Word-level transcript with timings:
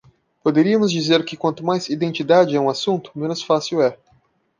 Poderíamos 0.41 0.91
dizer 0.91 1.23
que 1.23 1.37
quanto 1.37 1.63
mais 1.63 1.87
"identidade" 1.87 2.55
é 2.55 2.59
um 2.59 2.71
assunto, 2.71 3.11
menos 3.13 3.43
fácil 3.43 3.83
é. 3.83 3.95